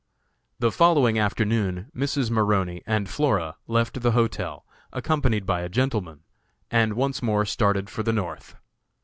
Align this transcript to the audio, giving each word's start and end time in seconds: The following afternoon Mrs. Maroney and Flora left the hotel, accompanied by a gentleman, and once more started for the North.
The 0.57 0.71
following 0.71 1.19
afternoon 1.19 1.91
Mrs. 1.95 2.31
Maroney 2.31 2.81
and 2.87 3.07
Flora 3.07 3.57
left 3.67 4.01
the 4.01 4.13
hotel, 4.13 4.65
accompanied 4.91 5.45
by 5.45 5.61
a 5.61 5.69
gentleman, 5.69 6.21
and 6.71 6.93
once 6.93 7.21
more 7.21 7.45
started 7.45 7.87
for 7.87 8.01
the 8.01 8.11
North. 8.13 8.55